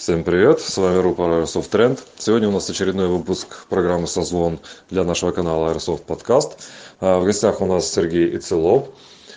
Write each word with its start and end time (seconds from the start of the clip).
Всем 0.00 0.24
привет, 0.24 0.60
с 0.60 0.78
вами 0.78 0.96
рупор 1.02 1.28
Airsoft 1.28 1.68
Trend. 1.70 1.98
Сегодня 2.16 2.48
у 2.48 2.52
нас 2.52 2.70
очередной 2.70 3.08
выпуск 3.08 3.66
программы 3.68 4.06
«Созвон» 4.06 4.58
для 4.88 5.04
нашего 5.04 5.30
канала 5.30 5.74
Airsoft 5.74 6.06
Podcast. 6.06 6.52
В 7.00 7.22
гостях 7.22 7.60
у 7.60 7.66
нас 7.66 7.92
Сергей 7.92 8.34
Ицелов, 8.34 8.88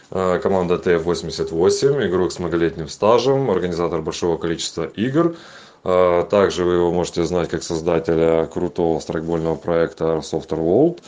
команда 0.10 0.76
TF88, 0.76 2.08
игрок 2.08 2.32
с 2.32 2.40
многолетним 2.40 2.88
стажем, 2.88 3.52
организатор 3.52 4.02
большого 4.02 4.38
количества 4.38 4.86
игр. 4.86 5.36
Также 5.84 6.64
вы 6.64 6.76
его 6.76 6.94
можете 6.94 7.26
знать 7.26 7.50
как 7.50 7.62
создателя 7.62 8.46
крутого 8.46 9.02
страйкбольного 9.02 9.58
проекта 9.58 10.06
Airsoft 10.06 10.48
World. 10.48 11.02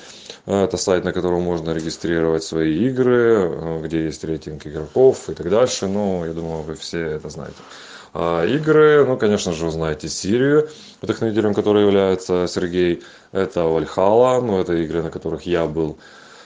Это 0.48 0.76
сайт, 0.76 1.06
на 1.06 1.14
котором 1.14 1.44
можно 1.44 1.72
регистрировать 1.72 2.44
свои 2.44 2.90
игры, 2.90 3.80
где 3.86 4.04
есть 4.04 4.22
рейтинг 4.26 4.68
игроков 4.68 5.30
и 5.30 5.34
так 5.34 5.50
дальше. 5.50 5.88
Ну, 5.88 6.26
я 6.26 6.34
думаю, 6.34 6.64
вы 6.64 6.76
все 6.76 7.00
это 7.12 7.30
знаете. 7.30 7.56
А 8.18 8.45
игры, 8.45 9.04
ну, 9.05 9.18
конечно 9.18 9.52
же, 9.52 9.70
знаете 9.70 10.07
Сирию, 10.07 10.70
вдохновителем 11.02 11.53
которой 11.53 11.84
является 11.84 12.48
Сергей. 12.48 13.03
Это 13.34 13.63
Вальхала, 13.63 14.40
ну, 14.40 14.57
это 14.57 14.73
игры, 14.73 15.03
на 15.03 15.12
которых 15.12 15.41
я 15.45 15.66
был. 15.66 15.99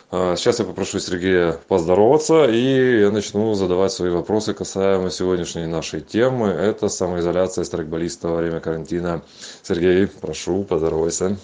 А 0.09 0.35
сейчас 0.35 0.57
я 0.57 0.65
попрошу 0.65 0.99
Сергея 0.99 1.59
поздороваться, 1.67 2.45
и 2.45 3.01
я 3.01 3.11
начну 3.11 3.53
задавать 3.53 3.91
свои 3.91 4.09
вопросы 4.09 4.55
касаемо 4.55 5.11
сегодняшней 5.11 5.67
нашей 5.67 6.01
темы. 6.01 6.47
Это 6.47 6.89
самоизоляция 6.89 7.63
страйкболиста 7.63 8.29
во 8.29 8.37
время 8.37 8.61
карантина. 8.61 9.21
Сергей, 9.61 10.07
прошу, 10.07 10.63
поздоровайся. 10.63 11.37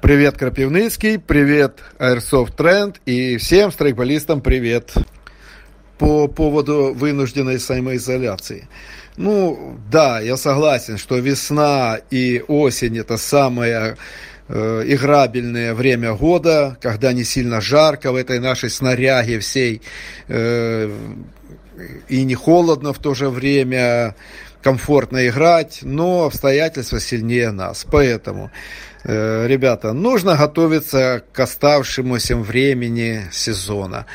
Привет, 0.00 0.38
Крапивницкий, 0.38 1.18
привет, 1.18 1.80
Airsoft 1.98 2.56
Trend, 2.56 2.96
и 3.04 3.36
всем 3.36 3.72
страйкболистам 3.72 4.40
привет. 4.40 4.94
По 5.98 6.28
поводу 6.28 6.94
вынужденной 6.94 7.58
самоизоляции. 7.58 8.68
Ну, 9.18 9.76
да, 9.90 10.20
я 10.20 10.36
согласен, 10.36 10.96
что 10.96 11.18
весна 11.18 11.98
и 12.08 12.40
осень 12.46 12.98
это 12.98 13.16
самое 13.16 13.96
э, 14.46 14.82
играбельное 14.86 15.74
время 15.74 16.14
года, 16.14 16.78
когда 16.80 17.12
не 17.12 17.24
сильно 17.24 17.60
жарко 17.60 18.12
в 18.12 18.14
этой 18.14 18.38
нашей 18.38 18.70
снаряге 18.70 19.40
всей, 19.40 19.82
э, 20.28 20.88
и 22.08 22.22
не 22.22 22.34
холодно 22.36 22.92
в 22.92 23.00
то 23.00 23.14
же 23.14 23.28
время, 23.28 24.14
комфортно 24.62 25.26
играть, 25.26 25.80
но 25.82 26.24
обстоятельства 26.24 27.00
сильнее 27.00 27.50
нас. 27.50 27.84
Поэтому, 27.90 28.52
ребята, 29.04 29.92
нужно 29.92 30.36
готовиться 30.36 31.22
к 31.32 31.40
оставшемуся 31.40 32.36
времени 32.36 33.28
сезона. 33.32 34.06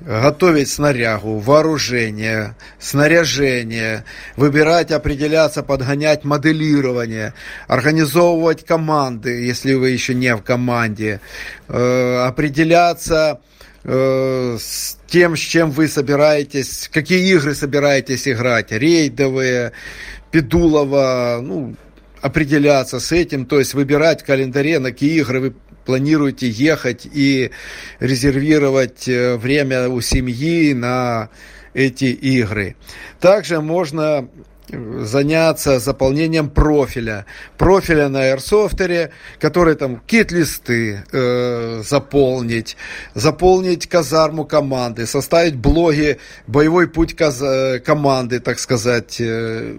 Готовить 0.00 0.68
снарягу, 0.68 1.38
вооружение, 1.38 2.56
снаряжение, 2.80 4.04
выбирать, 4.36 4.90
определяться, 4.90 5.62
подгонять 5.62 6.24
моделирование, 6.24 7.34
организовывать 7.68 8.64
команды, 8.64 9.44
если 9.44 9.74
вы 9.74 9.90
еще 9.90 10.14
не 10.14 10.34
в 10.34 10.42
команде, 10.42 11.20
э, 11.68 12.24
определяться 12.26 13.40
э, 13.84 14.56
с 14.58 14.98
тем, 15.06 15.36
с 15.36 15.40
чем 15.40 15.70
вы 15.70 15.86
собираетесь, 15.86 16.90
какие 16.92 17.32
игры 17.32 17.54
собираетесь 17.54 18.26
играть, 18.26 18.72
рейдовые, 18.72 19.70
Педулова, 20.32 21.40
ну, 21.42 21.76
определяться 22.22 23.00
с 23.00 23.12
этим, 23.12 23.44
то 23.44 23.58
есть 23.58 23.74
выбирать 23.74 24.22
в 24.22 24.24
календаре, 24.24 24.78
на 24.78 24.90
какие 24.90 25.20
игры 25.20 25.40
вы 25.40 25.54
планируете 25.84 26.48
ехать 26.48 27.06
и 27.12 27.50
резервировать 27.98 29.08
э, 29.08 29.36
время 29.36 29.88
у 29.88 30.00
семьи 30.00 30.72
на 30.72 31.28
эти 31.74 32.04
игры. 32.04 32.76
Также 33.20 33.60
можно 33.60 34.28
заняться 34.68 35.78
заполнением 35.78 36.48
профиля. 36.48 37.26
Профиля 37.58 38.08
на 38.08 38.20
аирсофтере, 38.20 39.10
который 39.38 39.74
там 39.74 40.00
кит-листы 40.06 41.04
э, 41.12 41.82
заполнить, 41.84 42.76
заполнить 43.14 43.86
казарму 43.88 44.44
команды, 44.44 45.06
составить 45.06 45.56
блоги 45.56 46.18
«Боевой 46.46 46.88
путь 46.88 47.14
каз- 47.14 47.42
э, 47.42 47.80
команды», 47.80 48.40
так 48.40 48.58
сказать, 48.58 49.16
э, 49.20 49.76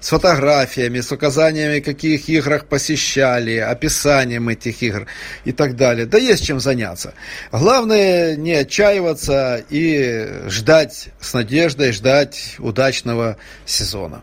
с 0.00 0.08
фотографиями, 0.08 1.00
с 1.00 1.10
указаниями, 1.12 1.80
каких 1.80 2.28
играх 2.28 2.66
посещали, 2.66 3.56
описанием 3.56 4.48
этих 4.48 4.82
игр 4.82 5.06
и 5.44 5.52
так 5.52 5.76
далее. 5.76 6.06
Да 6.06 6.18
есть 6.18 6.44
чем 6.44 6.60
заняться. 6.60 7.14
Главное 7.52 8.36
не 8.36 8.52
отчаиваться 8.52 9.64
и 9.70 10.28
ждать 10.48 11.08
с 11.20 11.32
надеждой, 11.34 11.92
ждать 11.92 12.56
удачного 12.58 13.36
сезона 13.64 14.22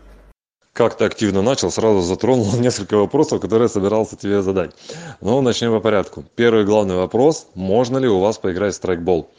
как 0.72 0.96
ты 0.96 1.04
активно 1.04 1.42
начал, 1.42 1.70
сразу 1.70 2.00
затронул 2.00 2.52
несколько 2.58 2.96
вопросов, 2.96 3.40
которые 3.40 3.66
я 3.66 3.68
собирался 3.68 4.16
тебе 4.16 4.42
задать. 4.42 4.72
Но 5.20 5.40
начнем 5.42 5.72
по 5.72 5.80
порядку. 5.80 6.24
Первый 6.34 6.64
главный 6.64 6.96
вопрос. 6.96 7.46
Можно 7.54 7.98
ли 7.98 8.08
у 8.08 8.20
вас 8.20 8.38
поиграть 8.38 8.74
в 8.74 8.76
страйкбол? 8.76 9.30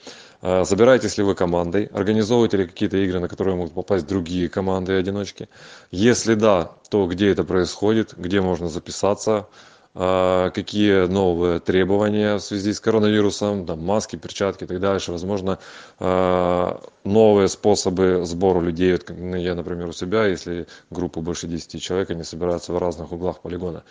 А, 0.41 0.63
собираетесь 0.65 1.17
ли 1.17 1.23
вы 1.23 1.35
командой? 1.35 1.89
Организовываете 1.93 2.57
ли 2.57 2.65
какие-то 2.67 2.97
игры, 2.97 3.19
на 3.19 3.27
которые 3.27 3.55
могут 3.55 3.73
попасть 3.73 4.05
другие 4.05 4.47
команды 4.47 4.93
и 4.93 4.95
одиночки? 4.97 5.49
Если 5.89 6.35
да, 6.35 6.71
то 6.89 7.07
где 7.07 7.29
это 7.29 7.43
происходит? 7.43 8.13
Где 8.17 8.41
можно 8.41 8.69
записаться? 8.69 9.47
А, 9.95 10.49
какие 10.49 11.05
новые 11.05 11.59
требования 11.59 12.37
в 12.37 12.39
связи 12.39 12.73
с 12.73 12.79
коронавирусом, 12.79 13.67
там, 13.67 13.83
маски, 13.83 14.15
перчатки 14.15 14.63
и 14.63 14.67
так 14.67 14.79
дальше, 14.79 15.11
возможно, 15.11 15.59
а, 15.99 16.81
новые 17.03 17.47
способы 17.47 18.21
сбора 18.25 18.59
людей. 18.59 18.97
Я, 19.37 19.53
например, 19.53 19.89
у 19.89 19.93
себя, 19.93 20.25
если 20.25 20.65
группа 20.89 21.21
больше 21.21 21.47
10 21.47 21.79
человек, 21.79 22.09
они 22.09 22.23
собираются 22.23 22.73
в 22.73 22.79
разных 22.79 23.11
углах 23.11 23.41
полигона. 23.41 23.83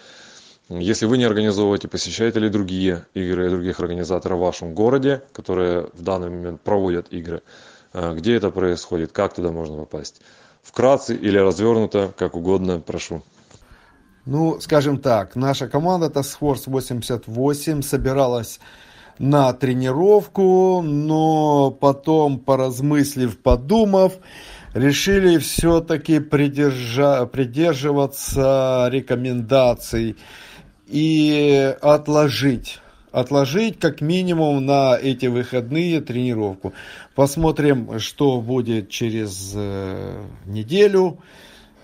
Если 0.69 1.07
вы 1.07 1.19
не 1.19 1.25
организовываете, 1.25 1.87
посещаете 1.87 2.41
ли 2.41 2.49
другие 2.49 3.07
игры 3.15 3.51
других 3.51 3.79
организаторов 3.79 4.39
в 4.39 4.43
вашем 4.43 4.75
городе, 4.75 5.23
которые 5.33 5.89
в 5.93 6.03
данный 6.03 6.31
момент 6.31 6.61
проводят 6.63 7.13
игры, 7.13 7.43
а, 7.93 8.13
где 8.15 8.35
это 8.35 8.51
происходит, 8.51 9.13
как 9.13 9.35
туда 9.35 9.53
можно 9.53 9.77
попасть? 9.77 10.21
Вкратце 10.63 11.15
или 11.15 11.39
развернуто, 11.39 12.13
как 12.17 12.35
угодно, 12.35 12.81
прошу. 12.81 13.23
Ну, 14.25 14.61
скажем 14.61 14.99
так, 14.99 15.35
наша 15.35 15.67
команда 15.69 16.07
Task 16.07 16.39
Force 16.41 16.63
88 16.67 17.83
собиралась 17.83 18.61
на 19.19 19.53
тренировку, 19.53 20.81
но 20.81 21.73
потом, 21.73 22.39
поразмыслив, 22.39 23.37
подумав, 23.39 24.13
решили 24.75 25.39
все-таки 25.39 26.21
придержа... 26.21 27.27
придерживаться 27.27 28.89
рекомендаций 28.93 30.17
и 30.87 31.75
отложить 31.83 32.79
отложить 33.11 33.79
как 33.79 34.01
минимум 34.01 34.65
на 34.65 34.97
эти 34.97 35.27
выходные 35.27 36.01
тренировку. 36.01 36.73
Посмотрим, 37.15 37.99
что 37.99 38.41
будет 38.41 38.89
через 38.89 39.53
э, 39.55 40.25
неделю. 40.47 41.19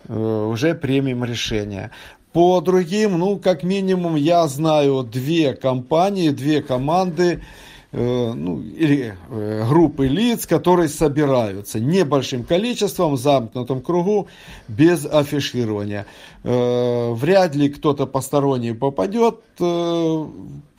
Э, 0.09 0.47
уже 0.51 0.75
примем 0.75 1.25
решение. 1.25 1.91
По 2.39 2.61
другим, 2.61 3.19
ну, 3.19 3.37
как 3.37 3.65
минимум, 3.65 4.15
я 4.15 4.47
знаю 4.47 5.03
две 5.03 5.55
компании, 5.55 6.29
две 6.29 6.63
команды, 6.63 7.43
э, 7.91 8.33
ну, 8.33 8.63
или 8.63 9.17
э, 9.29 9.67
группы 9.69 10.07
лиц, 10.07 10.47
которые 10.47 10.89
собираются 10.89 11.81
небольшим 11.81 12.45
количеством, 12.45 13.15
в 13.15 13.19
замкнутом 13.19 13.81
кругу, 13.81 14.29
без 14.69 15.05
афиширования. 15.05 16.07
Э, 16.45 17.13
вряд 17.13 17.57
ли 17.57 17.71
кто-то 17.71 18.07
посторонний 18.07 18.73
попадет, 18.73 19.41
э, 19.59 20.27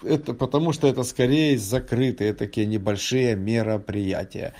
это, 0.03 0.33
потому 0.33 0.71
что 0.71 0.87
это 0.87 1.03
скорее 1.03 1.57
закрытые 1.57 2.33
такие 2.33 2.67
небольшие 2.67 3.35
мероприятия. 3.35 4.53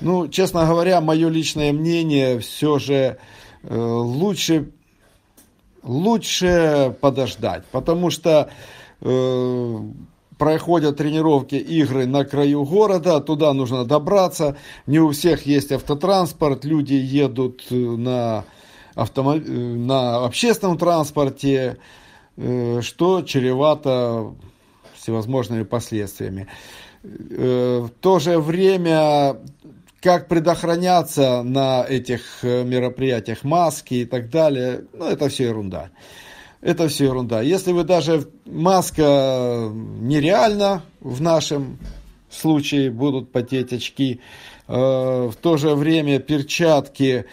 Ну, 0.00 0.28
честно 0.28 0.64
говоря, 0.64 1.00
мое 1.00 1.28
личное 1.28 1.72
мнение 1.72 2.38
все 2.38 2.78
же 2.78 3.18
э, 3.64 3.76
лучше 3.76 4.70
лучше 5.86 6.96
подождать, 7.00 7.64
потому 7.72 8.10
что 8.10 8.50
э, 9.00 9.78
проходят 10.38 10.96
тренировки, 10.96 11.54
игры 11.54 12.06
на 12.06 12.24
краю 12.24 12.64
города, 12.64 13.20
туда 13.20 13.52
нужно 13.52 13.84
добраться, 13.84 14.56
не 14.86 14.98
у 14.98 15.10
всех 15.10 15.46
есть 15.46 15.72
автотранспорт, 15.72 16.64
люди 16.64 16.94
едут 16.94 17.64
на, 17.70 18.44
автомоб... 18.94 19.42
на 19.46 20.24
общественном 20.24 20.78
транспорте, 20.78 21.78
э, 22.36 22.80
что 22.82 23.22
чревато 23.22 24.34
всевозможными 24.94 25.62
последствиями. 25.62 26.48
Э, 27.02 27.80
в 27.86 27.90
то 28.00 28.18
же 28.18 28.38
время 28.38 29.36
как 30.06 30.28
предохраняться 30.28 31.42
на 31.42 31.84
этих 31.84 32.20
э, 32.42 32.62
мероприятиях, 32.62 33.42
маски 33.42 33.94
и 33.94 34.04
так 34.04 34.30
далее, 34.30 34.84
ну, 34.92 35.06
это 35.06 35.28
все 35.28 35.48
ерунда. 35.48 35.90
Это 36.60 36.86
все 36.86 37.06
ерунда. 37.06 37.42
Если 37.42 37.72
вы 37.72 37.82
даже 37.82 38.28
маска 38.44 39.68
нереальна 39.72 40.82
в 41.00 41.20
нашем 41.20 41.80
случае, 42.30 42.92
будут 42.92 43.32
потеть 43.32 43.72
очки, 43.72 44.20
э, 44.68 44.72
в 44.72 45.34
то 45.42 45.56
же 45.56 45.74
время 45.74 46.20
перчатки 46.20 47.24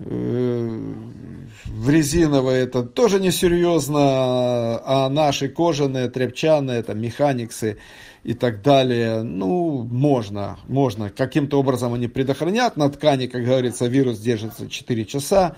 в 0.00 1.90
резиновые 1.90 2.62
это 2.62 2.82
тоже 2.82 3.20
несерьезно, 3.20 4.00
а 4.00 5.08
наши 5.10 5.48
кожаные, 5.48 6.08
тряпчаные, 6.08 6.82
там, 6.82 7.00
механиксы 7.00 7.78
и 8.22 8.34
так 8.34 8.62
далее, 8.62 9.22
ну, 9.22 9.82
можно, 9.82 10.58
можно. 10.68 11.10
Каким-то 11.10 11.58
образом 11.58 11.92
они 11.94 12.08
предохранят. 12.08 12.76
На 12.76 12.88
ткани, 12.88 13.26
как 13.26 13.44
говорится, 13.44 13.86
вирус 13.86 14.18
держится 14.18 14.68
4 14.68 15.04
часа. 15.04 15.56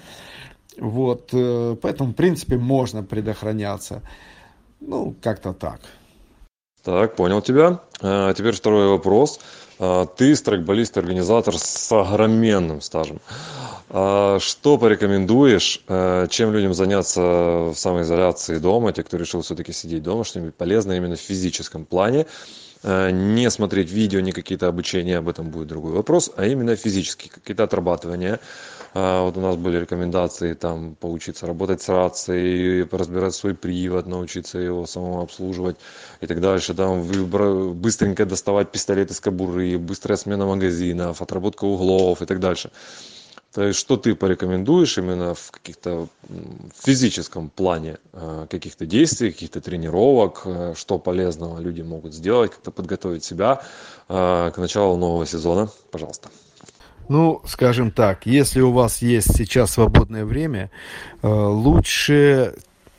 Вот, 0.78 1.30
э, 1.32 1.76
поэтому, 1.80 2.10
в 2.10 2.14
принципе, 2.14 2.56
можно 2.56 3.02
предохраняться. 3.04 4.02
Ну, 4.80 5.14
как-то 5.22 5.52
так. 5.52 5.80
Так, 6.82 7.14
понял 7.14 7.42
тебя. 7.42 7.80
А 8.00 8.32
теперь 8.34 8.54
второй 8.54 8.88
вопрос. 8.88 9.38
Ты 10.16 10.36
страйкболист, 10.36 10.96
организатор 10.96 11.56
с 11.56 11.92
огроменным 11.92 12.80
стажем. 12.80 13.20
А 13.94 14.38
что 14.40 14.78
порекомендуешь, 14.78 15.82
э, 15.86 16.26
чем 16.30 16.50
людям 16.50 16.72
заняться 16.72 17.20
в 17.20 17.74
самоизоляции 17.74 18.56
дома, 18.56 18.90
те, 18.94 19.02
кто 19.02 19.18
решил 19.18 19.42
все-таки 19.42 19.72
сидеть 19.72 20.02
дома, 20.02 20.24
что-нибудь 20.24 20.54
полезное 20.54 20.96
именно 20.96 21.14
в 21.14 21.20
физическом 21.20 21.84
плане, 21.84 22.24
э, 22.84 23.10
не 23.10 23.50
смотреть 23.50 23.90
видео, 23.90 24.20
не 24.20 24.32
какие-то 24.32 24.68
обучения, 24.68 25.18
об 25.18 25.28
этом 25.28 25.50
будет 25.50 25.68
другой 25.68 25.92
вопрос, 25.92 26.30
а 26.36 26.46
именно 26.46 26.74
физические, 26.74 27.30
какие-то 27.30 27.64
отрабатывания. 27.64 28.40
А, 28.94 29.24
вот 29.24 29.36
у 29.36 29.40
нас 29.40 29.56
были 29.56 29.80
рекомендации 29.80 30.54
там 30.54 30.94
поучиться 30.94 31.46
работать 31.46 31.82
с 31.82 31.88
рацией, 31.90 32.88
разбирать 32.90 33.34
свой 33.34 33.54
привод, 33.54 34.06
научиться 34.06 34.58
его 34.58 34.86
самому 34.86 35.20
обслуживать 35.20 35.76
и 36.22 36.26
так 36.26 36.40
дальше. 36.40 36.72
Там 36.72 37.02
быстренько 37.74 38.24
доставать 38.24 38.72
пистолет 38.72 39.10
из 39.10 39.20
кобуры, 39.20 39.76
быстрая 39.78 40.16
смена 40.16 40.46
магазинов, 40.46 41.20
отработка 41.20 41.66
углов 41.66 42.22
и 42.22 42.26
так 42.26 42.40
дальше. 42.40 42.70
То 43.54 43.64
есть, 43.64 43.78
что 43.78 43.98
ты 43.98 44.14
порекомендуешь 44.14 44.96
именно 44.96 45.34
в 45.34 45.50
каких-то 45.50 46.08
физическом 46.74 47.50
плане 47.50 47.98
э, 48.14 48.46
каких-то 48.48 48.86
действий, 48.86 49.30
каких-то 49.30 49.60
тренировок, 49.60 50.42
э, 50.46 50.74
что 50.74 50.98
полезного 50.98 51.60
люди 51.60 51.82
могут 51.82 52.14
сделать, 52.14 52.52
как-то 52.52 52.70
подготовить 52.70 53.24
себя 53.24 53.62
э, 54.08 54.52
к 54.54 54.56
началу 54.56 54.96
нового 54.96 55.26
сезона? 55.26 55.68
Пожалуйста. 55.90 56.30
Ну, 57.10 57.42
скажем 57.46 57.90
так, 57.90 58.24
если 58.24 58.62
у 58.62 58.72
вас 58.72 59.02
есть 59.02 59.36
сейчас 59.36 59.72
свободное 59.72 60.24
время, 60.24 60.70
лучше 61.22 62.54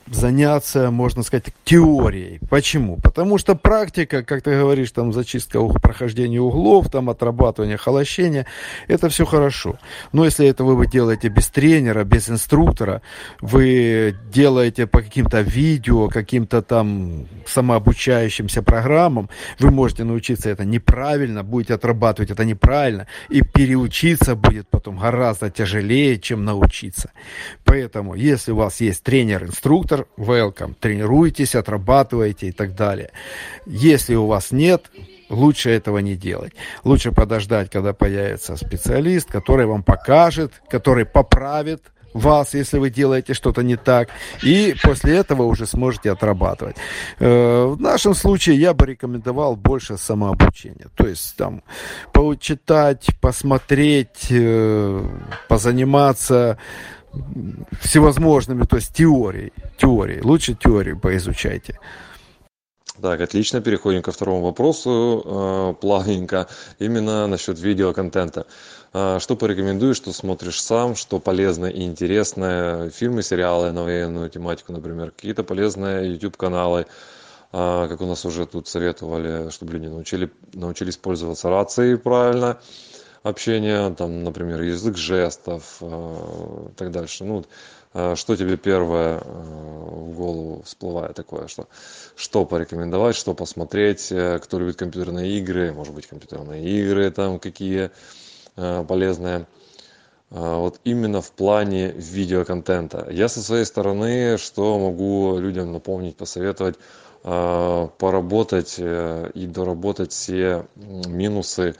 заняться, 0.06 0.90
можно 0.90 1.22
сказать, 1.22 1.46
теорией. 1.64 2.40
Почему? 2.50 2.96
Потому 2.96 3.38
что 3.38 3.54
практика, 3.54 4.22
как 4.22 4.42
ты 4.42 4.58
говоришь, 4.58 4.90
там 4.90 5.12
зачистка 5.12 5.64
прохождения 5.82 6.40
углов, 6.40 6.90
там 6.90 7.10
отрабатывание 7.10 7.76
холощения, 7.76 8.46
это 8.86 9.08
все 9.08 9.24
хорошо. 9.24 9.78
Но 10.12 10.24
если 10.24 10.46
это 10.46 10.64
вы 10.64 10.86
делаете 10.86 11.28
без 11.28 11.48
тренера, 11.48 12.04
без 12.04 12.28
инструктора, 12.28 13.02
вы 13.40 14.14
делаете 14.32 14.86
по 14.86 15.00
каким-то 15.00 15.40
видео, 15.40 16.08
каким-то 16.08 16.62
там 16.62 17.26
самообучающимся 17.46 18.62
программам, 18.62 19.30
вы 19.58 19.70
можете 19.70 20.04
научиться 20.04 20.50
это 20.50 20.64
неправильно, 20.64 21.42
будете 21.42 21.74
отрабатывать 21.74 22.30
это 22.30 22.44
неправильно, 22.44 23.06
и 23.30 23.42
переучиться 23.42 24.34
будет 24.34 24.68
потом 24.68 24.98
гораздо 24.98 25.50
тяжелее, 25.50 26.18
чем 26.18 26.44
научиться. 26.44 27.10
Поэтому, 27.64 28.14
если 28.14 28.52
у 28.52 28.56
вас 28.56 28.80
есть 28.80 29.02
тренер-инструктор, 29.02 29.93
инструктор, 29.93 29.93
welcome. 30.16 30.74
Тренируйтесь, 30.78 31.54
отрабатывайте 31.54 32.48
и 32.48 32.52
так 32.52 32.74
далее. 32.74 33.10
Если 33.66 34.14
у 34.14 34.26
вас 34.26 34.52
нет, 34.52 34.90
лучше 35.30 35.70
этого 35.70 35.98
не 35.98 36.16
делать. 36.16 36.52
Лучше 36.84 37.12
подождать, 37.12 37.70
когда 37.70 37.92
появится 37.92 38.56
специалист, 38.56 39.30
который 39.30 39.66
вам 39.66 39.82
покажет, 39.82 40.52
который 40.68 41.04
поправит 41.04 41.82
вас, 42.14 42.54
если 42.54 42.78
вы 42.78 42.90
делаете 42.90 43.34
что-то 43.34 43.62
не 43.62 43.76
так, 43.76 44.08
и 44.42 44.74
после 44.82 45.16
этого 45.16 45.42
уже 45.42 45.66
сможете 45.66 46.12
отрабатывать. 46.12 46.76
Э, 47.18 47.66
в 47.66 47.80
нашем 47.80 48.14
случае 48.14 48.56
я 48.56 48.72
бы 48.72 48.86
рекомендовал 48.86 49.56
больше 49.56 49.98
самообучения, 49.98 50.86
то 50.94 51.06
есть 51.08 51.36
там 51.36 51.62
почитать, 52.12 53.08
посмотреть, 53.20 54.28
э, 54.30 55.08
позаниматься 55.48 56.56
всевозможными, 57.80 58.64
то 58.64 58.76
есть 58.76 58.94
теорией, 58.94 59.52
теорией. 59.78 60.20
Лучше 60.22 60.54
теорию 60.54 60.98
поизучайте. 60.98 61.78
Так, 63.02 63.20
отлично. 63.20 63.60
Переходим 63.60 64.02
ко 64.02 64.12
второму 64.12 64.42
вопросу 64.42 65.22
э, 65.24 65.74
плавненько. 65.80 66.46
Именно 66.78 67.26
насчет 67.26 67.58
видеоконтента. 67.58 68.46
Э, 68.92 69.18
что 69.20 69.36
порекомендуешь, 69.36 69.96
что 69.96 70.12
смотришь 70.12 70.62
сам, 70.62 70.94
что 70.94 71.18
полезное 71.18 71.70
и 71.70 71.82
интересное? 71.82 72.90
Фильмы, 72.90 73.22
сериалы 73.22 73.72
на 73.72 73.82
военную 73.82 74.30
тематику, 74.30 74.72
например. 74.72 75.10
Какие-то 75.10 75.42
полезные 75.42 76.12
YouTube-каналы, 76.12 76.86
э, 77.52 77.86
как 77.88 78.00
у 78.00 78.06
нас 78.06 78.24
уже 78.24 78.46
тут 78.46 78.68
советовали, 78.68 79.50
чтобы 79.50 79.72
люди 79.72 79.86
научили, 79.86 80.30
научились 80.52 80.96
пользоваться 80.96 81.50
рацией 81.50 81.96
правильно 81.96 82.60
общения, 83.24 83.90
там, 83.94 84.22
например, 84.22 84.60
язык 84.60 84.96
жестов 84.96 85.78
э, 85.80 86.68
так 86.76 86.90
дальше. 86.92 87.24
Ну, 87.24 87.44
э, 87.94 88.14
что 88.16 88.36
тебе 88.36 88.56
первое 88.56 89.18
э, 89.18 89.22
в 89.24 90.14
голову 90.14 90.62
всплывает 90.64 91.16
такое, 91.16 91.48
что, 91.48 91.66
что 92.16 92.44
порекомендовать, 92.44 93.16
что 93.16 93.34
посмотреть, 93.34 94.12
кто 94.42 94.58
любит 94.58 94.76
компьютерные 94.76 95.38
игры, 95.38 95.72
может 95.72 95.94
быть, 95.94 96.06
компьютерные 96.06 96.62
игры 96.64 97.10
там 97.10 97.40
какие 97.40 97.90
полезные. 98.54 99.46
Вот 100.30 100.80
именно 100.84 101.20
в 101.20 101.32
плане 101.32 101.90
видеоконтента. 101.90 103.08
Я 103.10 103.28
со 103.28 103.42
своей 103.42 103.64
стороны, 103.64 104.38
что 104.38 104.78
могу 104.78 105.38
людям 105.38 105.72
напомнить, 105.72 106.16
посоветовать, 106.16 106.76
поработать 107.22 108.76
и 108.78 109.46
доработать 109.46 110.12
все 110.12 110.66
минусы 110.76 111.74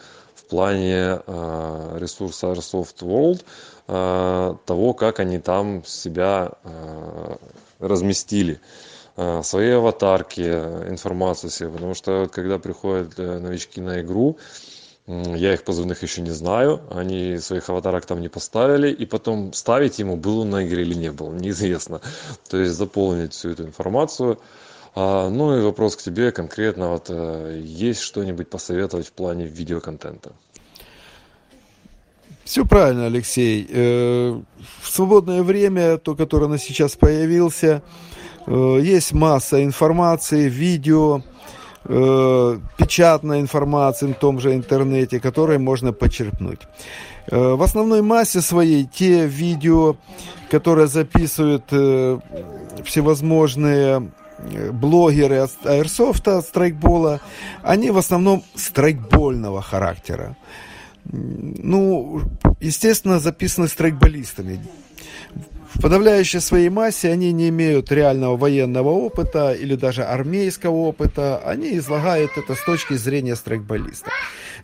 в 0.45 0.51
плане 0.51 1.21
э, 1.27 1.99
ресурса 1.99 2.49
Airsoft 2.49 2.99
World, 3.01 3.45
э, 3.89 4.57
того, 4.67 4.95
как 4.95 5.21
они 5.21 5.39
там 5.39 5.85
себя 5.85 6.53
э, 6.65 7.37
разместили 7.81 8.61
свои 9.43 9.71
аватарки, 9.71 10.41
информацию 10.41 11.49
себе, 11.49 11.71
потому 11.71 11.95
что 11.95 12.29
когда 12.33 12.59
приходят 12.59 13.17
новички 13.17 13.81
на 13.81 14.01
игру, 14.01 14.39
я 15.07 15.55
их 15.55 15.63
позывных 15.63 16.03
еще 16.03 16.21
не 16.21 16.33
знаю, 16.33 16.81
они 16.91 17.39
своих 17.39 17.69
аватарок 17.69 18.07
там 18.07 18.21
не 18.21 18.29
поставили, 18.29 18.91
и 18.91 19.07
потом 19.07 19.53
ставить 19.53 20.01
ему, 20.01 20.17
был 20.17 20.41
он 20.41 20.51
на 20.51 20.67
игре 20.67 20.83
или 20.83 20.95
не 20.95 21.13
был, 21.13 21.31
неизвестно. 21.33 22.01
То 22.49 22.57
есть 22.57 22.75
заполнить 22.75 23.35
всю 23.35 23.51
эту 23.51 23.63
информацию. 23.63 24.41
А, 24.95 25.29
ну 25.29 25.59
и 25.59 25.63
вопрос 25.63 25.97
к 25.97 26.03
тебе 26.03 26.31
конкретно, 26.31 26.91
вот 26.91 27.07
э, 27.09 27.61
есть 27.65 28.01
что-нибудь 28.01 28.49
посоветовать 28.49 29.09
в 29.09 29.13
плане 29.13 29.47
видеоконтента? 29.47 30.33
Все 32.45 32.65
правильно, 32.65 33.07
Алексей. 33.07 33.67
Э, 33.69 34.41
в 34.83 34.89
свободное 34.89 35.43
время, 35.43 35.99
то, 35.99 36.15
которое 36.15 36.47
на 36.47 36.59
сейчас 36.59 36.95
появился, 36.95 37.83
э, 38.47 38.79
есть 38.83 39.13
масса 39.13 39.65
информации, 39.65 40.49
видео, 40.49 41.23
печатной 41.87 43.41
информации 43.41 44.07
в 44.07 44.15
том 44.15 44.41
же 44.41 44.55
интернете, 44.55 45.21
которые 45.21 45.59
можно 45.59 45.93
почерпнуть. 45.93 46.61
В 47.31 47.63
основной 47.63 48.01
массе 48.01 48.41
своей 48.41 48.87
те 48.87 49.27
видео, 49.27 49.95
которые 50.49 50.87
записывают 50.87 51.67
всевозможные 52.87 54.11
блогеры 54.73 55.47
аэрсофта, 55.65 56.41
страйкбола, 56.43 57.21
они 57.63 57.91
в 57.91 57.99
основном 57.99 58.45
страйкбольного 58.55 59.63
характера. 59.63 60.37
Ну, 61.05 62.23
естественно, 62.61 63.19
записаны 63.19 63.69
страйкболистами. 63.69 64.61
В 65.75 65.83
подавляющей 65.83 66.41
своей 66.41 66.69
массе 66.69 67.11
они 67.11 67.33
не 67.33 67.49
имеют 67.49 67.91
реального 67.91 68.37
военного 68.37 68.91
опыта 68.91 69.53
или 69.53 69.75
даже 69.75 70.05
армейского 70.05 70.77
опыта. 70.77 71.39
Они 71.45 71.77
излагают 71.79 72.31
это 72.37 72.55
с 72.55 72.65
точки 72.65 72.95
зрения 72.95 73.35
страйкболиста. 73.35 74.11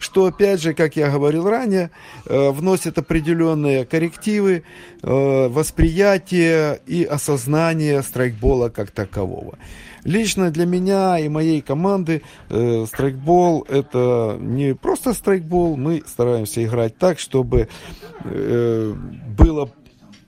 Что, 0.01 0.25
опять 0.25 0.63
же, 0.63 0.73
как 0.73 0.97
я 0.97 1.11
говорил 1.11 1.49
ранее, 1.49 1.91
э, 2.25 2.51
вносит 2.51 2.97
определенные 2.97 3.85
коррективы, 3.85 4.65
э, 5.03 5.49
восприятие 5.49 6.81
и 6.87 7.05
осознание 7.05 8.03
страйкбола 8.03 8.71
как 8.71 8.91
такового. 8.91 9.59
Лично 10.05 10.51
для 10.51 10.65
меня 10.65 11.19
и 11.19 11.29
моей 11.29 11.61
команды 11.61 12.23
э, 12.49 12.87
страйкбол 12.87 13.67
это 13.69 14.39
не 14.41 14.75
просто 14.75 15.13
страйкбол, 15.13 15.77
мы 15.77 16.03
стараемся 16.07 16.65
играть 16.65 16.97
так, 16.97 17.19
чтобы 17.19 17.69
э, 18.25 18.95
было 19.37 19.71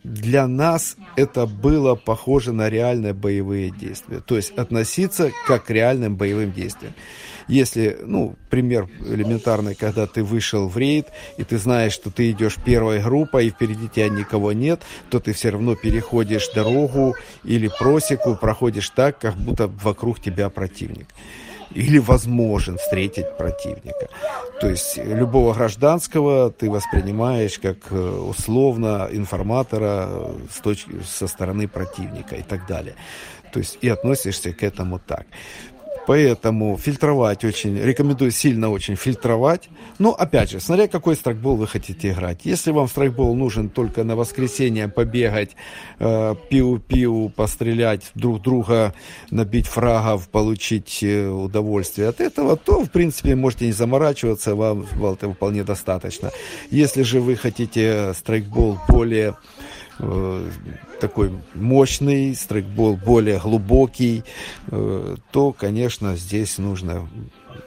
для 0.04 0.46
нас 0.46 0.96
это 1.16 1.46
было 1.46 1.94
похоже 1.94 2.52
на 2.52 2.68
реальные 2.68 3.14
боевые 3.14 3.70
действия. 3.70 4.20
То 4.20 4.36
есть 4.36 4.50
относиться 4.52 5.30
как 5.46 5.64
к 5.64 5.70
реальным 5.70 6.16
боевым 6.16 6.52
действиям. 6.52 6.94
Если, 7.48 7.98
ну, 8.04 8.36
пример 8.50 8.88
элементарный, 9.04 9.74
когда 9.74 10.06
ты 10.06 10.22
вышел 10.22 10.68
в 10.68 10.78
рейд, 10.78 11.08
и 11.38 11.44
ты 11.44 11.58
знаешь, 11.58 11.92
что 11.92 12.10
ты 12.10 12.30
идешь 12.30 12.56
первой 12.56 13.00
группой, 13.00 13.46
и 13.46 13.50
впереди 13.50 13.88
тебя 13.88 14.08
никого 14.08 14.52
нет, 14.52 14.82
то 15.10 15.18
ты 15.18 15.32
все 15.32 15.50
равно 15.50 15.74
переходишь 15.74 16.48
дорогу 16.54 17.16
или 17.44 17.68
просеку, 17.78 18.36
проходишь 18.36 18.90
так, 18.90 19.18
как 19.18 19.36
будто 19.36 19.66
вокруг 19.66 20.20
тебя 20.20 20.50
противник 20.50 21.08
или 21.74 21.98
возможен 21.98 22.78
встретить 22.78 23.36
противника. 23.36 24.08
То 24.60 24.68
есть 24.68 24.96
любого 24.96 25.54
гражданского 25.54 26.50
ты 26.50 26.70
воспринимаешь 26.70 27.58
как 27.58 27.78
э, 27.90 27.96
условно 27.96 29.08
информатора 29.10 30.08
с 30.50 30.60
точки, 30.60 30.90
со 31.04 31.26
стороны 31.26 31.68
противника 31.68 32.36
и 32.36 32.42
так 32.42 32.66
далее. 32.66 32.94
То 33.52 33.58
есть 33.58 33.78
и 33.82 33.88
относишься 33.88 34.52
к 34.52 34.62
этому 34.62 34.98
так. 34.98 35.26
Поэтому 36.06 36.76
фильтровать 36.76 37.44
очень, 37.44 37.78
рекомендую 37.78 38.30
сильно 38.30 38.70
очень 38.70 38.96
фильтровать. 38.96 39.68
Но, 39.98 40.12
опять 40.12 40.50
же, 40.50 40.60
смотря 40.60 40.88
какой 40.88 41.14
страйкбол 41.16 41.56
вы 41.56 41.66
хотите 41.66 42.10
играть. 42.10 42.40
Если 42.44 42.70
вам 42.72 42.88
страйкбол 42.88 43.34
нужен 43.34 43.68
только 43.68 44.04
на 44.04 44.16
воскресенье 44.16 44.88
побегать, 44.88 45.50
э, 45.98 46.34
пиу-пиу, 46.50 47.30
пострелять 47.30 48.10
друг 48.14 48.42
друга, 48.42 48.94
набить 49.30 49.66
фрагов, 49.66 50.28
получить 50.28 50.98
э, 51.02 51.28
удовольствие 51.28 52.08
от 52.08 52.20
этого, 52.20 52.56
то, 52.56 52.84
в 52.84 52.90
принципе, 52.90 53.36
можете 53.36 53.66
не 53.66 53.72
заморачиваться, 53.72 54.54
вам, 54.54 54.86
вам 54.96 55.14
этого 55.14 55.34
вполне 55.34 55.62
достаточно. 55.62 56.30
Если 56.70 57.02
же 57.02 57.20
вы 57.20 57.36
хотите 57.36 58.12
страйкбол 58.14 58.78
более 58.88 59.22
Э, 59.22 59.61
такой 61.00 61.32
мощный, 61.54 62.34
страйкбол 62.34 62.96
более 62.96 63.38
глубокий, 63.38 64.24
э, 64.68 65.16
то, 65.30 65.52
конечно, 65.52 66.16
здесь 66.16 66.58
нужно 66.58 67.08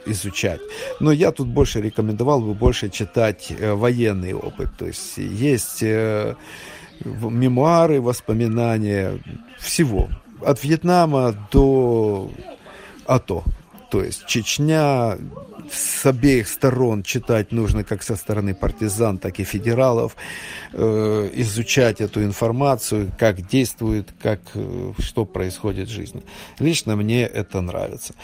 изучать. 0.06 0.60
Но 1.00 1.12
я 1.12 1.32
тут 1.32 1.48
больше 1.48 1.80
рекомендовал 1.80 2.40
бы 2.40 2.54
больше 2.54 2.88
читать 2.88 3.50
э, 3.50 3.74
военный 3.74 4.34
опыт. 4.34 4.68
То 4.78 4.86
есть 4.86 5.18
есть 5.18 5.82
мемуары, 7.04 8.00
воспоминания 8.00 9.20
всего. 9.58 10.08
От 10.42 10.62
Вьетнама 10.64 11.34
до 11.52 12.30
АТО. 13.06 13.44
То 13.90 14.02
есть 14.02 14.26
Чечня, 14.26 15.18
с 15.70 16.04
обеих 16.06 16.48
сторон 16.48 17.02
читать 17.02 17.52
нужно 17.52 17.84
как 17.84 18.02
со 18.02 18.16
стороны 18.16 18.54
партизан, 18.54 19.18
так 19.18 19.38
и 19.40 19.44
федералов, 19.44 20.16
э, 20.72 21.30
изучать 21.34 22.00
эту 22.00 22.22
информацию, 22.22 23.12
как 23.18 23.46
действует, 23.46 24.08
как, 24.20 24.40
э, 24.54 24.92
что 24.98 25.24
происходит 25.24 25.88
в 25.88 25.92
жизни. 25.92 26.22
Лично 26.58 26.96
мне 26.96 27.22
это 27.22 27.60
нравится. 27.60 28.14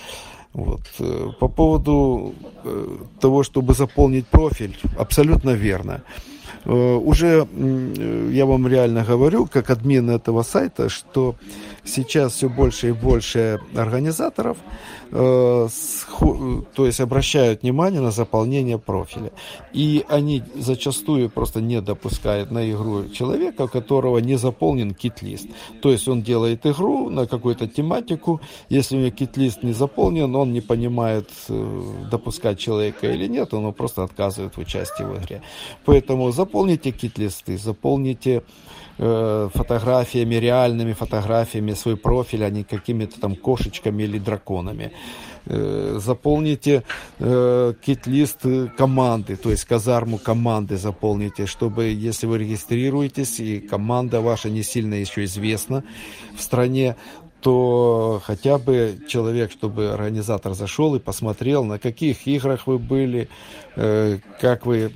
Вот. 0.52 0.82
Э, 0.98 1.30
по 1.40 1.48
поводу 1.48 2.34
э, 2.64 2.98
того, 3.20 3.42
чтобы 3.42 3.74
заполнить 3.74 4.26
профиль, 4.26 4.76
абсолютно 4.98 5.50
верно. 5.50 6.02
Э, 6.64 6.94
уже 6.94 7.46
я 8.30 8.46
вам 8.46 8.68
реально 8.68 9.04
говорю, 9.04 9.46
как 9.46 9.70
админ 9.70 10.10
этого 10.10 10.42
сайта, 10.42 10.88
что 10.88 11.34
сейчас 11.84 12.34
все 12.34 12.48
больше 12.48 12.88
и 12.88 12.92
больше 12.92 13.60
организаторов 13.74 14.56
Э, 15.14 15.68
то 16.74 16.86
есть 16.86 17.00
обращают 17.00 17.62
внимание 17.62 18.00
на 18.00 18.10
заполнение 18.10 18.78
профиля. 18.78 19.30
И 19.74 20.04
они 20.08 20.42
зачастую 20.54 21.28
просто 21.28 21.60
не 21.60 21.82
допускают 21.82 22.50
на 22.50 22.70
игру 22.70 23.08
человека, 23.10 23.62
у 23.62 23.68
которого 23.68 24.18
не 24.18 24.36
заполнен 24.36 24.94
кит-лист. 24.94 25.48
То 25.82 25.90
есть 25.90 26.08
он 26.08 26.22
делает 26.22 26.66
игру 26.66 27.10
на 27.10 27.26
какую-то 27.26 27.68
тематику, 27.68 28.40
если 28.70 28.96
у 28.96 29.00
него 29.00 29.10
кит-лист 29.10 29.62
не 29.62 29.72
заполнен, 29.74 30.34
он 30.34 30.52
не 30.52 30.62
понимает, 30.62 31.28
э, 31.48 31.82
допускать 32.10 32.58
человека 32.58 33.06
или 33.06 33.28
нет, 33.28 33.52
он 33.52 33.70
просто 33.74 34.04
отказывает 34.04 34.56
в 34.56 34.60
участии 34.60 35.04
в 35.04 35.22
игре. 35.22 35.42
Поэтому 35.84 36.32
заполните 36.42 36.90
кит-листы, 36.90 37.56
заполните 37.56 38.42
э, 38.98 39.48
фотографиями, 39.54 40.34
реальными 40.34 40.92
фотографиями 40.92 41.74
свой 41.74 41.96
профиль, 41.96 42.44
а 42.44 42.50
не 42.50 42.64
какими-то 42.64 43.20
там 43.20 43.36
кошечками 43.36 44.02
или 44.02 44.18
драконами. 44.18 44.90
Э, 45.46 45.98
заполните 46.00 46.82
э, 47.20 47.74
кит-лист 47.84 48.40
команды, 48.76 49.36
то 49.36 49.50
есть 49.50 49.64
казарму 49.64 50.18
команды 50.18 50.76
заполните, 50.76 51.46
чтобы, 51.46 51.84
если 52.08 52.26
вы 52.26 52.38
регистрируетесь, 52.38 53.40
и 53.40 53.60
команда 53.60 54.20
ваша 54.20 54.50
не 54.50 54.64
сильно 54.64 54.94
еще 54.94 55.24
известна 55.24 55.84
в 56.36 56.42
стране, 56.42 56.96
то 57.42 58.22
хотя 58.24 58.56
бы 58.56 59.00
человек, 59.08 59.50
чтобы 59.50 59.90
организатор 59.90 60.54
зашел 60.54 60.94
и 60.94 61.00
посмотрел, 61.00 61.64
на 61.64 61.80
каких 61.80 62.28
играх 62.28 62.68
вы 62.68 62.78
были, 62.78 63.28
э, 63.74 64.18
как 64.40 64.64
вы 64.64 64.92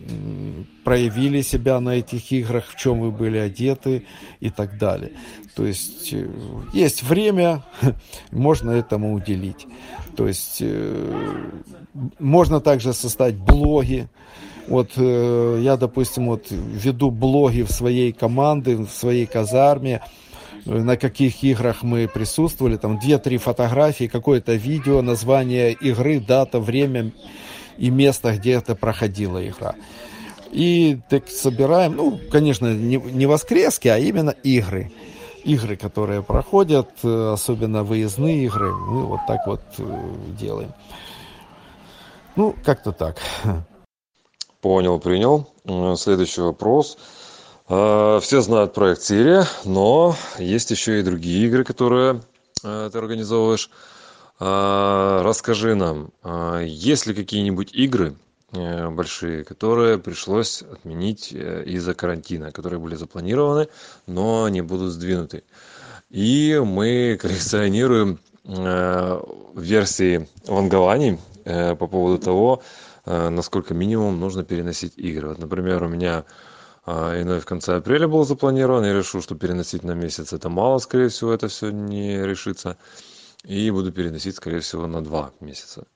проявили 0.85 1.43
себя 1.43 1.81
на 1.81 1.97
этих 1.97 2.31
играх, 2.31 2.67
в 2.69 2.77
чем 2.77 3.01
вы 3.01 3.11
были 3.11 3.37
одеты 3.37 4.07
и 4.39 4.51
так 4.51 4.79
далее. 4.79 5.11
То 5.57 5.67
есть 5.67 6.13
э, 6.13 6.29
есть 6.73 7.03
время, 7.03 7.65
можно 8.31 8.71
этому 8.71 9.15
уделить. 9.15 9.67
То 10.17 10.29
есть 10.29 10.59
э, 10.61 11.51
можно 12.21 12.61
также 12.61 12.93
создать 12.93 13.35
блоги. 13.35 14.09
Вот 14.69 14.97
я, 14.97 15.77
допустим, 15.77 16.27
вот 16.27 16.47
веду 16.51 17.13
блоги 17.13 17.63
в 17.63 17.71
своей 17.71 18.13
команде, 18.13 18.75
в 18.75 18.89
своей 18.89 19.25
казарме, 19.25 20.03
на 20.67 20.97
каких 20.97 21.43
играх 21.45 21.83
мы 21.83 22.09
присутствовали, 22.09 22.77
там 22.77 22.99
две-три 22.99 23.39
фотографии, 23.39 24.07
какое-то 24.07 24.55
видео, 24.55 25.01
название 25.01 25.73
игры, 25.73 26.21
дата, 26.21 26.59
время 26.59 27.13
и 27.79 27.91
место, 27.91 28.33
где 28.33 28.53
это 28.53 28.75
проходила 28.75 29.47
игра. 29.47 29.75
И 30.51 30.99
так 31.09 31.29
собираем, 31.29 31.97
ну, 31.97 32.21
конечно, 32.31 32.73
не, 32.73 32.97
не 32.97 33.27
воскрески, 33.27 33.89
а 33.89 33.99
именно 33.99 34.31
игры. 34.31 34.93
Игры, 35.45 35.77
которые 35.77 36.23
проходят, 36.23 36.89
э, 37.05 37.31
особенно 37.33 37.85
выездные 37.85 38.45
игры, 38.45 38.75
мы 38.75 39.07
вот 39.07 39.21
так 39.29 39.47
вот 39.47 39.63
э, 39.79 39.85
делаем. 40.39 40.73
Ну, 42.35 42.55
как-то 42.65 42.93
так. 42.93 43.21
Понял, 44.61 44.99
принял. 44.99 45.49
Э, 45.65 45.95
следующий 45.97 46.41
вопрос. 46.41 46.99
А, 47.69 48.21
все 48.21 48.41
знают 48.43 48.75
проект 48.75 49.03
Сирия, 49.03 49.45
но 49.65 50.15
есть 50.39 50.71
еще 50.71 51.01
и 51.01 51.03
другие 51.03 51.47
игры, 51.47 51.65
которые 51.65 52.21
а, 52.63 52.89
ты 52.91 52.99
организовываешь. 52.99 53.71
А, 54.39 55.23
расскажи 55.25 55.75
нам, 55.75 56.13
есть 56.63 57.07
ли 57.07 57.15
какие-нибудь 57.15 57.73
игры 57.73 58.15
э, 58.53 58.89
большие, 58.91 59.45
которые 59.45 59.99
пришлось 59.99 60.63
отменить 60.63 61.33
э, 61.33 61.65
из-за 61.65 61.95
карантина, 61.95 62.53
которые 62.53 62.79
были 62.79 62.95
запланированы, 62.95 63.69
но 64.07 64.49
не 64.49 64.61
будут 64.61 64.93
сдвинуты. 64.93 65.43
И 66.11 66.61
мы 66.65 67.19
коллекционируем 67.21 68.21
э, 68.45 69.21
версии 69.55 70.29
вангований 70.47 71.19
по 71.45 71.87
поводу 71.87 72.19
того, 72.19 72.63
насколько 73.05 73.73
минимум 73.73 74.19
нужно 74.19 74.43
переносить 74.43 74.95
игры. 74.97 75.29
Вот, 75.29 75.39
например, 75.39 75.85
у 75.85 75.89
меня 75.89 76.25
иной 76.87 77.41
в 77.41 77.47
конце 77.47 77.77
апреля 77.77 78.07
был 78.07 78.25
запланирован 78.25 78.85
я 78.85 78.93
решил 78.93 79.21
что 79.21 79.35
переносить 79.35 79.83
на 79.83 79.93
месяц 79.93 80.33
это 80.33 80.49
мало 80.49 80.79
скорее 80.79 81.09
всего 81.09 81.33
это 81.33 81.49
все 81.49 81.71
не 81.71 82.23
решится. 82.25 82.77
И 83.45 83.71
буду 83.71 83.93
переносить 83.93 84.37
скорее 84.37 84.61
всего 84.61 84.87
на 84.87 85.03
два 85.05 85.33
месяца. 85.41 85.87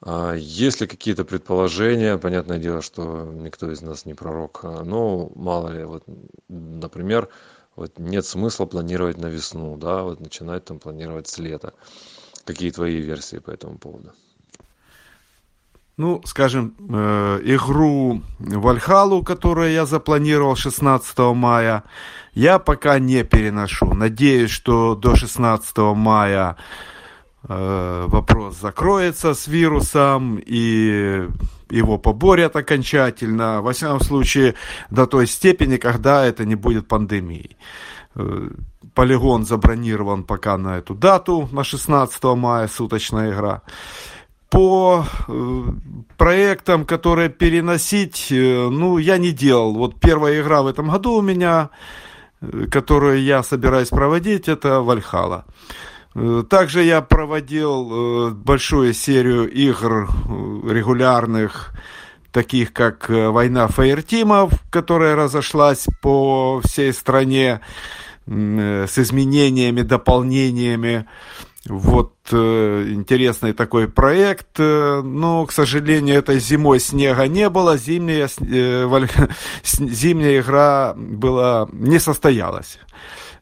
А 0.00 0.34
есть 0.34 0.80
ли 0.80 0.86
какие-то 0.86 1.24
предположения? 1.24 2.18
Понятное 2.18 2.58
дело 2.58 2.82
что 2.82 3.24
никто 3.24 3.70
из 3.70 3.80
нас 3.82 4.04
не 4.06 4.14
пророк. 4.14 4.60
А, 4.62 4.84
но 4.84 5.30
мало 5.34 5.68
ли 5.68 5.84
вот 5.84 6.04
например 6.48 7.28
вот 7.76 7.98
нет 7.98 8.26
смысла 8.26 8.66
планировать 8.66 9.18
на 9.18 9.26
весну 9.26 9.76
да 9.76 10.02
вот 10.02 10.20
начинать 10.20 10.64
там 10.64 10.78
планировать 10.78 11.28
с 11.28 11.38
лета. 11.38 11.72
Какие 12.44 12.70
твои 12.70 13.00
версии 13.00 13.38
по 13.38 13.50
этому 13.50 13.78
поводу 13.78 14.12
ну, 15.98 16.22
скажем, 16.24 16.74
э, 16.78 17.40
игру 17.44 18.22
Вальхалу, 18.38 19.24
которую 19.24 19.72
я 19.72 19.84
запланировал 19.84 20.54
16 20.54 21.18
мая, 21.34 21.82
я 22.34 22.60
пока 22.60 23.00
не 23.00 23.24
переношу. 23.24 23.94
Надеюсь, 23.94 24.50
что 24.52 24.94
до 24.94 25.16
16 25.16 25.76
мая 25.96 26.56
э, 27.48 28.04
вопрос 28.08 28.60
закроется 28.60 29.34
с 29.34 29.48
вирусом 29.48 30.40
и 30.46 31.28
его 31.68 31.98
поборят 31.98 32.54
окончательно. 32.54 33.60
Во 33.60 33.72
всяком 33.72 34.00
случае, 34.00 34.54
до 34.90 35.06
той 35.06 35.26
степени, 35.26 35.78
когда 35.78 36.24
это 36.24 36.44
не 36.44 36.54
будет 36.54 36.86
пандемией. 36.86 37.56
Э, 38.14 38.50
полигон 38.94 39.44
забронирован 39.44 40.22
пока 40.22 40.58
на 40.58 40.78
эту 40.78 40.94
дату, 40.94 41.48
на 41.50 41.64
16 41.64 42.22
мая, 42.36 42.68
суточная 42.68 43.32
игра 43.32 43.62
по 44.50 45.04
э, 45.26 45.62
проектам, 46.16 46.86
которые 46.86 47.28
переносить, 47.28 48.28
э, 48.30 48.68
ну, 48.70 48.98
я 48.98 49.18
не 49.18 49.32
делал. 49.32 49.74
Вот 49.74 50.00
первая 50.00 50.40
игра 50.40 50.62
в 50.62 50.66
этом 50.66 50.90
году 50.90 51.14
у 51.14 51.22
меня, 51.22 51.70
э, 52.40 52.66
которую 52.70 53.22
я 53.22 53.42
собираюсь 53.42 53.88
проводить, 53.88 54.48
это 54.48 54.80
Вальхала. 54.80 55.44
Также 56.48 56.82
я 56.82 57.00
проводил 57.00 58.32
большую 58.32 58.92
серию 58.92 59.48
игр 59.48 60.08
регулярных, 60.68 61.70
таких 62.32 62.72
как 62.72 63.08
«Война 63.08 63.68
фаертимов», 63.68 64.52
которая 64.70 65.14
разошлась 65.14 65.86
по 66.00 66.60
всей 66.64 66.92
стране 66.92 67.60
с 68.26 68.98
изменениями, 68.98 69.82
дополнениями. 69.82 71.06
Вот 71.68 72.14
э, 72.32 72.86
интересный 72.90 73.52
такой 73.52 73.88
проект, 73.88 74.58
э, 74.58 75.02
но, 75.02 75.44
к 75.46 75.52
сожалению, 75.52 76.16
этой 76.16 76.40
зимой 76.40 76.80
снега 76.80 77.26
не 77.28 77.48
было, 77.50 77.76
зимняя, 77.76 78.28
э, 78.40 78.86
валь... 78.86 79.08
зимняя 79.62 80.40
игра 80.40 80.94
была, 80.96 81.68
не 81.72 81.98
состоялась. 81.98 82.78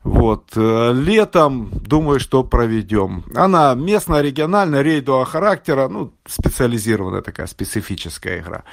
Вот. 0.02 0.50
Э, 0.56 0.92
летом, 0.92 1.70
думаю, 1.72 2.20
что 2.20 2.44
проведем. 2.44 3.24
Она 3.34 3.74
местная, 3.74 4.22
региональная, 4.22 4.82
рейдового 4.82 5.24
характера, 5.24 5.88
ну, 5.88 6.12
специализированная 6.26 7.22
такая, 7.22 7.46
специфическая 7.46 8.40
игра. 8.40 8.64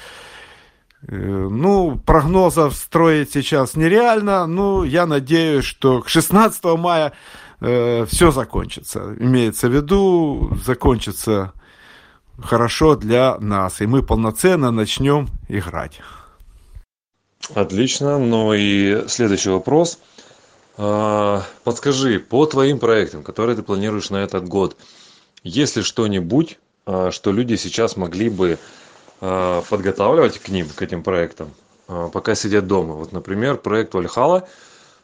Э, 1.08 1.16
ну, 1.16 2.00
прогнозов 2.06 2.76
строить 2.76 3.34
сейчас 3.34 3.76
нереально, 3.76 4.48
ну, 4.48 4.84
я 4.84 5.06
надеюсь, 5.06 5.66
что 5.66 6.02
к 6.02 6.10
16 6.10 6.64
мая 6.78 7.14
э, 7.64 8.06
все 8.06 8.32
закончится. 8.32 9.16
Имеется 9.20 9.68
в 9.68 9.74
виду, 9.74 10.58
закончится 10.66 11.54
хорошо 12.42 12.96
для 12.96 13.38
нас, 13.40 13.82
и 13.82 13.86
мы 13.86 14.04
полноценно 14.04 14.72
начнем 14.72 15.30
играть. 15.48 16.00
Отлично. 17.54 18.20
Ну 18.20 18.54
и 18.54 19.08
следующий 19.08 19.50
вопрос. 19.50 20.00
А, 20.78 21.44
подскажи, 21.64 22.20
по 22.20 22.46
твоим 22.46 22.80
проектам, 22.80 23.24
которые 23.24 23.56
ты 23.56 23.64
планируешь 23.64 24.10
на 24.10 24.24
этот 24.24 24.48
год, 24.48 24.76
есть 25.44 25.76
ли 25.76 25.84
что-нибудь, 25.84 26.58
а, 26.86 27.12
что 27.12 27.32
люди 27.32 27.56
сейчас 27.56 27.96
могли 27.98 28.30
бы 28.30 28.58
а, 29.22 29.62
подготавливать 29.70 30.40
к 30.40 30.50
ним, 30.50 30.68
к 30.70 30.82
этим 30.82 31.04
проектам, 31.04 31.52
пока 31.88 32.34
сидят 32.34 32.66
дома? 32.66 32.96
Вот, 32.96 33.12
например, 33.12 33.58
проект 33.58 33.94
Вальхала– 33.94 34.48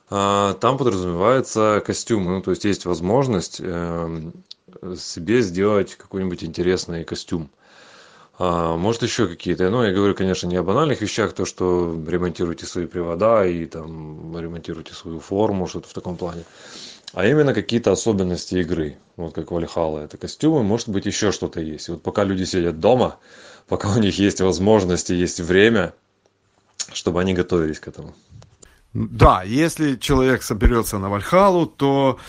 там 0.09 0.77
подразумеваются 0.77 1.83
костюмы. 1.85 2.31
Ну 2.31 2.41
то 2.41 2.51
есть 2.51 2.65
есть 2.65 2.85
возможность 2.85 3.61
эм, 3.61 4.33
себе 4.97 5.41
сделать 5.41 5.95
какой-нибудь 5.95 6.43
интересный 6.43 7.03
костюм. 7.03 7.51
А, 8.39 8.75
может 8.75 9.03
еще 9.03 9.27
какие-то. 9.27 9.69
Ну 9.69 9.83
я 9.83 9.93
говорю 9.93 10.15
конечно 10.15 10.47
не 10.47 10.55
о 10.55 10.63
банальных 10.63 11.01
вещах 11.01 11.33
то 11.33 11.45
что 11.45 12.01
ремонтируйте 12.07 12.65
свои 12.65 12.87
привода 12.87 13.45
и 13.45 13.65
там 13.65 14.37
ремонтируйте 14.37 14.93
свою 14.93 15.19
форму 15.19 15.67
что-то 15.67 15.89
в 15.89 15.93
таком 15.93 16.17
плане. 16.17 16.43
А 17.13 17.27
именно 17.27 17.53
какие-то 17.53 17.91
особенности 17.91 18.55
игры. 18.55 18.97
Вот 19.15 19.33
как 19.33 19.51
вальхалла 19.51 19.99
это 19.99 20.17
костюмы. 20.17 20.63
Может 20.63 20.89
быть 20.89 21.05
еще 21.05 21.31
что-то 21.31 21.61
есть. 21.61 21.89
Вот 21.89 22.01
пока 22.01 22.23
люди 22.23 22.45
сидят 22.45 22.79
дома 22.79 23.19
пока 23.67 23.93
у 23.93 23.99
них 23.99 24.17
есть 24.17 24.41
возможности 24.41 25.13
есть 25.13 25.39
время 25.39 25.93
чтобы 26.93 27.21
они 27.21 27.35
готовились 27.35 27.79
к 27.79 27.87
этому 27.87 28.15
да, 28.93 29.43
если 29.43 29.95
человек 29.97 30.41
соберется 30.41 30.97
на 30.97 31.09
Вальхалу, 31.09 31.67
то, 31.67 32.19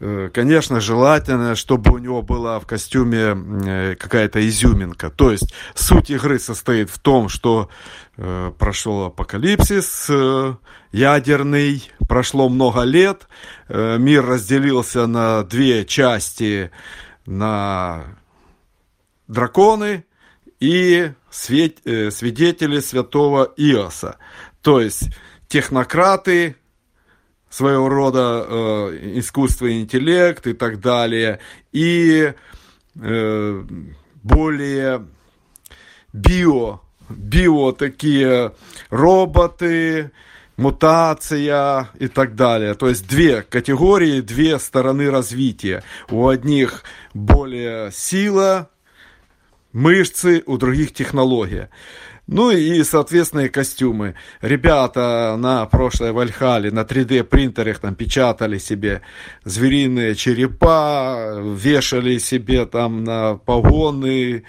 э, 0.00 0.30
конечно, 0.32 0.80
желательно, 0.80 1.54
чтобы 1.54 1.92
у 1.92 1.98
него 1.98 2.22
была 2.22 2.58
в 2.58 2.66
костюме 2.66 3.36
э, 3.36 3.96
какая-то 3.96 4.46
изюминка. 4.48 5.10
То 5.10 5.30
есть 5.30 5.52
суть 5.74 6.10
игры 6.10 6.38
состоит 6.38 6.88
в 6.88 6.98
том, 7.00 7.28
что 7.28 7.68
э, 8.16 8.52
прошел 8.58 9.04
апокалипсис 9.04 10.10
ядерный, 10.92 11.90
прошло 12.08 12.48
много 12.48 12.82
лет, 12.82 13.28
мир 13.68 14.24
разделился 14.24 15.06
на 15.06 15.42
две 15.42 15.84
части, 15.84 16.70
на 17.26 18.04
драконы 19.28 20.06
и 20.58 21.12
свидетели 21.28 22.80
святого 22.80 23.44
Иоса. 23.56 24.16
То 24.62 24.80
есть 24.80 25.10
технократы, 25.48 26.56
своего 27.48 27.88
рода 27.88 28.44
э, 28.46 28.98
и 29.14 29.20
интеллект 29.80 30.46
и 30.46 30.52
так 30.52 30.80
далее, 30.80 31.38
и 31.72 32.34
э, 33.00 33.64
более 34.22 35.06
био, 36.12 36.80
био 37.08 37.72
такие 37.72 38.52
роботы, 38.90 40.10
мутация 40.56 41.90
и 41.98 42.08
так 42.08 42.34
далее. 42.34 42.74
То 42.74 42.88
есть 42.88 43.06
две 43.08 43.42
категории, 43.42 44.20
две 44.20 44.58
стороны 44.58 45.10
развития. 45.10 45.82
У 46.10 46.28
одних 46.28 46.82
более 47.14 47.92
сила, 47.92 48.70
мышцы, 49.72 50.42
у 50.46 50.56
других 50.56 50.92
технология. 50.92 51.70
Ну 52.26 52.50
и, 52.50 52.82
соответственно, 52.82 53.48
костюмы. 53.48 54.14
Ребята 54.40 55.36
на 55.38 55.64
прошлой 55.66 56.10
Вальхале 56.10 56.72
на 56.72 56.80
3D 56.80 57.22
принтерах 57.22 57.78
там 57.78 57.94
печатали 57.94 58.58
себе 58.58 59.02
звериные 59.44 60.16
черепа, 60.16 61.40
вешали 61.40 62.18
себе 62.18 62.66
там 62.66 63.04
на 63.04 63.36
погоны, 63.36 64.42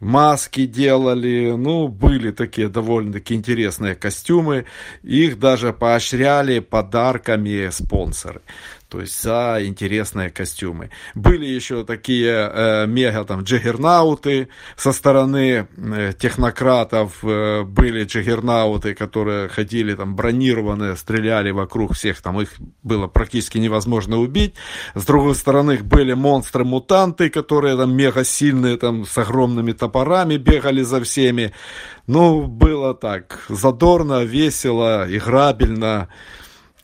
маски 0.00 0.66
делали, 0.66 1.54
ну, 1.56 1.86
были 1.86 2.32
такие 2.32 2.68
довольно-таки 2.68 3.34
интересные 3.34 3.94
костюмы, 3.94 4.66
их 5.04 5.38
даже 5.38 5.72
поощряли 5.72 6.58
подарками 6.58 7.70
спонсоры 7.70 8.42
то 8.92 9.00
есть 9.00 9.22
за 9.22 9.56
интересные 9.62 10.28
костюмы. 10.28 10.90
Были 11.14 11.46
еще 11.46 11.82
такие 11.82 12.50
э, 12.52 12.86
мега 12.86 13.24
там 13.24 13.40
джиггернауты 13.40 14.48
со 14.76 14.92
стороны 14.92 15.66
э, 15.74 16.12
технократов, 16.18 17.24
э, 17.24 17.62
были 17.62 18.04
джиггернауты, 18.04 18.94
которые 18.94 19.48
ходили 19.48 19.94
там 19.94 20.14
бронированные, 20.14 20.94
стреляли 20.96 21.52
вокруг 21.52 21.94
всех, 21.94 22.20
там 22.20 22.38
их 22.42 22.50
было 22.82 23.06
практически 23.06 23.56
невозможно 23.56 24.18
убить. 24.18 24.56
С 24.94 25.06
другой 25.06 25.36
стороны 25.36 25.78
были 25.78 26.12
монстры-мутанты, 26.12 27.30
которые 27.30 27.78
там 27.78 27.96
мега 27.96 28.24
сильные, 28.24 28.76
там 28.76 29.06
с 29.06 29.16
огромными 29.16 29.72
топорами 29.72 30.36
бегали 30.36 30.82
за 30.82 31.02
всеми. 31.02 31.54
Ну, 32.06 32.42
было 32.42 32.92
так, 32.92 33.46
задорно, 33.48 34.22
весело, 34.24 35.06
играбельно. 35.08 36.08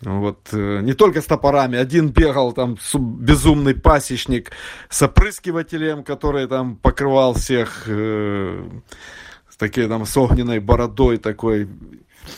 Вот, 0.02 0.48
э, 0.52 0.80
не 0.82 0.92
только 0.92 1.20
с 1.20 1.26
топорами. 1.26 1.78
Один 1.78 2.10
бегал 2.10 2.52
там 2.52 2.76
безумный 2.94 3.74
пасечник 3.74 4.52
с 4.88 5.02
опрыскивателем, 5.02 6.04
который 6.04 6.46
там 6.46 6.76
покрывал 6.76 7.34
всех 7.34 7.88
такой 9.58 9.88
там 9.88 10.06
с 10.06 10.16
огненной 10.16 10.60
бородой 10.60 11.18
такой 11.18 11.68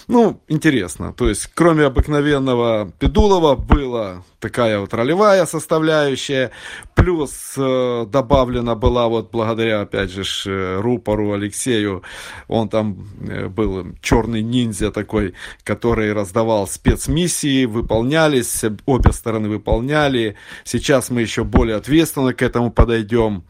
ну, 0.09 0.41
интересно. 0.49 1.13
То 1.13 1.29
есть, 1.29 1.49
кроме 1.55 1.85
обыкновенного 1.85 2.93
Педулова, 2.99 3.57
была 3.57 4.23
такая 4.39 4.81
вот 4.81 4.95
ролевая 4.95 5.45
составляющая, 5.47 6.51
плюс 6.95 7.55
э, 7.57 8.07
добавлена 8.09 8.75
была 8.75 9.09
вот 9.09 9.31
благодаря, 9.31 9.83
опять 9.83 10.11
же, 10.11 10.23
э, 10.47 10.81
рупору 10.81 11.33
Алексею, 11.33 12.03
он 12.49 12.69
там 12.69 13.07
э, 13.29 13.49
был 13.49 13.87
черный 14.01 14.43
ниндзя 14.43 14.91
такой, 14.91 15.35
который 15.63 16.13
раздавал 16.13 16.67
спецмиссии, 16.67 17.67
выполнялись, 17.67 18.65
обе 18.87 19.13
стороны 19.13 19.49
выполняли. 19.49 20.37
Сейчас 20.65 21.11
мы 21.11 21.21
еще 21.21 21.45
более 21.45 21.77
ответственно 21.77 22.33
к 22.33 22.43
этому 22.43 22.71
подойдем. 22.71 23.45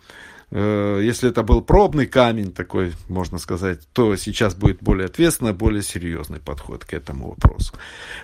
Э, 0.52 1.00
если 1.02 1.30
это 1.30 1.42
был 1.42 1.62
пробный 1.62 2.06
камень 2.06 2.52
такой, 2.52 2.92
можно 3.08 3.38
сказать, 3.38 3.80
то 3.92 4.16
сейчас 4.16 4.54
будет 4.54 4.82
более 4.82 5.06
ответственно, 5.06 5.52
более 5.52 5.82
серьезный 5.82 6.40
подход 6.40 6.84
к 6.84 6.92
этому 6.92 7.30
вопросу. 7.30 7.72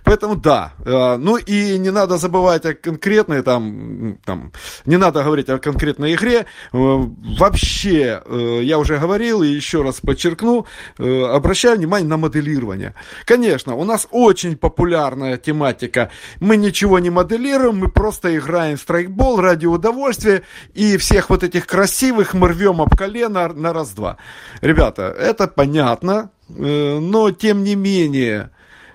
Поэтому 0.04 0.36
да, 0.36 0.72
э, 0.84 1.16
ну 1.16 1.36
и 1.36 1.78
не 1.78 1.90
надо 1.90 2.18
забывать 2.18 2.64
о 2.66 2.74
конкретной 2.74 3.42
там, 3.42 4.18
там 4.24 4.52
не 4.86 4.96
надо 4.96 5.22
говорить 5.22 5.48
о 5.48 5.58
конкретной 5.58 6.14
игре. 6.14 6.40
Э, 6.40 6.46
вообще, 6.72 8.22
я 8.62 8.78
уже 8.78 8.98
говорил 8.98 9.42
и 9.42 9.48
еще 9.48 9.82
раз 9.82 10.00
подчеркну, 10.00 10.66
обращаю 10.98 11.76
внимание 11.76 12.08
на 12.08 12.16
моделирование. 12.16 12.94
Конечно, 13.24 13.74
у 13.74 13.84
нас 13.84 14.08
очень 14.10 14.56
популярная 14.56 15.36
тематика. 15.36 16.10
Мы 16.40 16.56
ничего 16.56 16.98
не 16.98 17.10
моделируем, 17.10 17.78
мы 17.78 17.88
просто 17.88 18.36
играем 18.36 18.76
в 18.76 18.80
страйкбол 18.80 19.40
ради 19.40 19.66
удовольствия 19.66 20.42
и 20.74 20.96
всех 20.96 21.30
вот 21.30 21.42
этих 21.42 21.66
красивых 21.66 22.15
красивых 22.16 22.34
мы 22.34 22.48
рвем 22.48 22.80
об 22.80 22.96
колено 22.96 23.48
на 23.48 23.72
раз-два. 23.72 24.16
Ребята, 24.62 25.02
это 25.02 25.46
понятно, 25.48 26.30
э, 26.48 26.98
но 26.98 27.30
тем 27.30 27.62
не 27.62 27.76
менее 27.76 28.50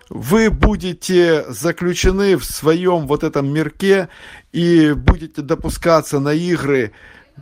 вы 0.09 0.49
будете 0.49 1.45
заключены 1.49 2.35
в 2.35 2.43
своем 2.43 3.07
вот 3.07 3.23
этом 3.23 3.53
мирке 3.53 4.09
и 4.51 4.93
будете 4.93 5.41
допускаться 5.41 6.19
на 6.19 6.33
игры 6.33 6.91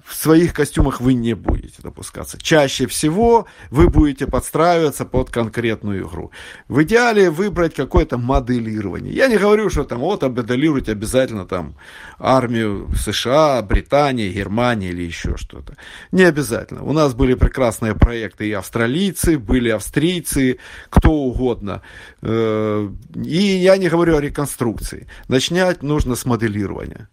в 0.06 0.16
своих 0.16 0.54
костюмах 0.54 1.02
вы 1.02 1.14
не 1.14 1.34
будете 1.34 1.82
допускаться. 1.82 2.38
Чаще 2.42 2.88
всего 2.88 3.48
вы 3.70 3.90
будете 3.90 4.28
подстраиваться 4.28 5.06
под 5.06 5.30
конкретную 5.30 6.08
игру. 6.08 6.32
В 6.68 6.84
идеале 6.84 7.30
выбрать 7.30 7.76
какое-то 7.76 8.18
моделирование. 8.18 9.14
Я 9.14 9.28
не 9.28 9.38
говорю, 9.38 9.70
что 9.70 9.84
там 9.84 10.00
вот 10.00 10.22
моделируйте 10.24 10.92
обязательно 10.92 11.46
там 11.46 11.76
армию 12.18 12.90
США, 12.96 13.62
Британии, 13.62 14.32
Германии 14.32 14.90
или 14.90 15.04
еще 15.04 15.38
что-то. 15.38 15.76
Не 16.12 16.24
обязательно. 16.24 16.84
У 16.84 16.94
нас 16.94 17.14
были 17.14 17.34
прекрасные 17.34 17.96
проекты 17.96 18.48
и 18.48 18.54
австралийцы, 18.54 19.38
были 19.38 19.70
австрийцы, 19.70 20.60
кто 20.90 21.12
угодно. 21.12 21.82
Э, 22.22 22.90
и 23.16 23.38
я 23.38 23.78
не 23.78 23.90
говорю 23.90 24.18
о 24.18 24.22
реконструкции. 24.22 25.08
Начинать 25.28 25.84
нужно 25.84 26.16
с 26.16 26.26
моделирования. 26.26 27.10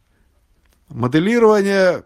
Моделирование 0.88 2.04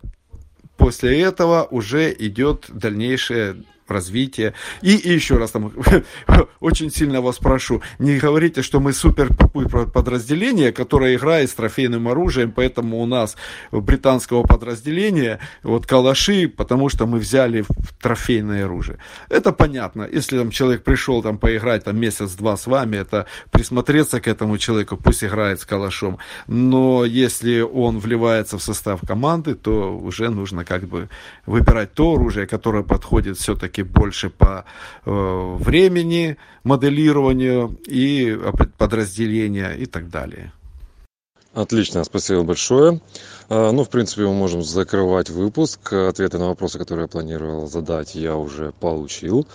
после 0.81 1.21
этого 1.21 1.69
уже 1.71 2.15
идет 2.19 2.65
дальнейшее 2.69 3.65
развития. 3.91 4.55
И, 4.83 4.95
и 4.97 5.13
еще 5.13 5.37
раз 5.37 5.51
там 5.51 5.73
очень 6.61 6.91
сильно 6.91 7.21
вас 7.21 7.39
прошу, 7.39 7.83
не 7.99 8.19
говорите, 8.19 8.63
что 8.63 8.81
мы 8.81 8.93
супер 8.93 9.31
подразделение, 9.35 10.73
которое 10.73 11.17
играет 11.17 11.51
с 11.51 11.55
трофейным 11.55 12.09
оружием, 12.09 12.53
поэтому 12.53 13.01
у 13.01 13.07
нас 13.07 13.37
британского 13.73 14.43
подразделения 14.43 15.39
вот 15.63 15.87
калаши, 15.87 16.49
потому 16.49 16.89
что 16.89 17.07
мы 17.07 17.19
взяли 17.19 17.65
трофейное 18.01 18.65
оружие. 18.65 18.99
Это 19.29 19.53
понятно. 19.53 20.09
Если 20.11 20.39
там 20.39 20.51
человек 20.51 20.85
пришел 20.85 21.23
там 21.23 21.39
поиграть 21.39 21.85
там 21.85 21.99
месяц-два 21.99 22.57
с 22.57 22.67
вами, 22.67 22.97
это 22.97 23.27
присмотреться 23.51 24.21
к 24.21 24.29
этому 24.29 24.59
человеку, 24.59 24.97
пусть 24.97 25.25
играет 25.25 25.61
с 25.61 25.67
калашом. 25.67 26.19
Но 26.47 27.05
если 27.05 27.61
он 27.61 27.99
вливается 27.99 28.59
в 28.59 28.63
состав 28.63 29.01
команды, 29.07 29.55
то 29.55 29.97
уже 29.97 30.31
нужно 30.31 30.65
как 30.65 30.85
бы 30.85 31.09
выбирать 31.47 31.95
то 31.95 32.15
оружие, 32.15 32.47
которое 32.47 32.83
подходит 32.83 33.39
все-таки 33.39 33.80
все-таки 33.81 33.83
больше 33.83 34.31
по 34.31 34.65
э, 35.05 35.57
времени 35.59 36.37
моделированию 36.65 37.79
и 37.87 38.39
подразделения 38.79 39.73
и 39.73 39.87
так 39.87 40.09
далее. 40.11 40.53
Отлично, 41.53 42.05
спасибо 42.05 42.45
большое. 42.45 43.01
А, 43.49 43.73
ну, 43.73 43.83
в 43.83 43.89
принципе, 43.89 44.23
мы 44.23 44.35
можем 44.35 44.63
закрывать 44.63 45.31
выпуск. 45.31 45.93
Ответы 45.93 46.39
на 46.39 46.47
вопросы, 46.47 46.79
которые 46.79 47.05
я 47.05 47.09
планировал 47.09 47.67
задать, 47.67 48.15
я 48.15 48.37
уже 48.37 48.73
получил. 48.81 49.49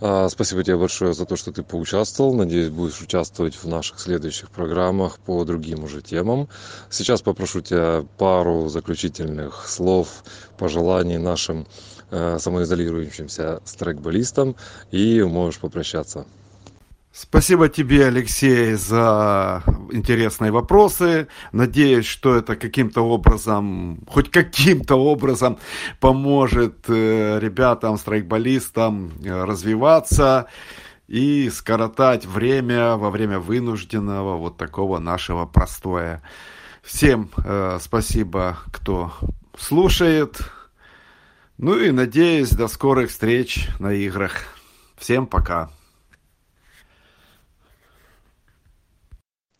А, 0.00 0.28
спасибо 0.28 0.62
тебе 0.62 0.76
большое 0.76 1.12
за 1.12 1.26
то, 1.26 1.36
что 1.36 1.50
ты 1.50 1.64
поучаствовал. 1.64 2.34
Надеюсь, 2.34 2.70
будешь 2.70 3.00
участвовать 3.00 3.56
в 3.56 3.66
наших 3.66 3.98
следующих 3.98 4.50
программах 4.50 5.18
по 5.18 5.44
другим 5.44 5.82
уже 5.84 6.02
темам. 6.02 6.48
Сейчас 6.88 7.20
попрошу 7.20 7.62
тебя 7.62 8.04
пару 8.16 8.68
заключительных 8.68 9.68
слов, 9.68 10.22
пожеланий 10.56 11.18
нашим 11.18 11.66
самоизолирующимся 12.10 13.60
страйкболистом 13.64 14.56
и 14.90 15.22
можешь 15.22 15.60
попрощаться. 15.60 16.26
Спасибо 17.12 17.68
тебе, 17.68 18.06
Алексей, 18.06 18.74
за 18.74 19.64
интересные 19.90 20.52
вопросы. 20.52 21.26
Надеюсь, 21.50 22.06
что 22.06 22.36
это 22.36 22.54
каким-то 22.54 23.02
образом, 23.02 23.98
хоть 24.06 24.30
каким-то 24.30 24.94
образом 24.94 25.58
поможет 25.98 26.84
э, 26.86 27.40
ребятам, 27.40 27.98
страйкболистам 27.98 29.10
э, 29.24 29.44
развиваться 29.44 30.46
и 31.08 31.50
скоротать 31.50 32.26
время 32.26 32.96
во 32.96 33.10
время 33.10 33.40
вынужденного 33.40 34.36
вот 34.36 34.56
такого 34.56 35.00
нашего 35.00 35.46
простоя. 35.46 36.22
Всем 36.80 37.28
э, 37.44 37.78
спасибо, 37.82 38.58
кто 38.70 39.12
слушает. 39.58 40.40
Ну 41.62 41.78
и 41.78 41.90
надеюсь, 41.90 42.52
до 42.52 42.68
скорых 42.68 43.10
встреч 43.10 43.68
на 43.80 43.92
играх. 43.92 44.32
Всем 44.96 45.26
пока. 45.26 45.68